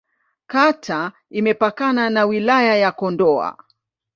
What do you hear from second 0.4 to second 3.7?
Kata imepakana na Wilaya ya Kondoa.